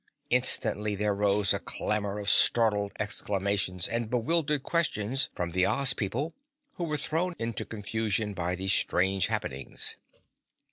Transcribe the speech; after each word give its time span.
Instantly 0.31 0.95
there 0.95 1.13
rose 1.13 1.53
a 1.53 1.59
clamor 1.59 2.17
of 2.17 2.27
startled 2.31 2.91
exclamations 2.99 3.87
and 3.87 4.09
bewildered 4.09 4.63
questions 4.63 5.29
from 5.35 5.51
the 5.51 5.63
Oz 5.67 5.93
people 5.93 6.33
who 6.77 6.85
were 6.85 6.97
thrown 6.97 7.35
into 7.37 7.65
confusion 7.65 8.33
by 8.33 8.55
these 8.55 8.73
strange 8.73 9.27
happenings. 9.27 9.97